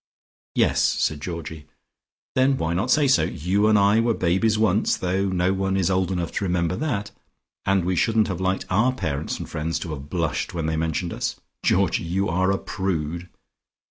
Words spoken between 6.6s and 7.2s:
that,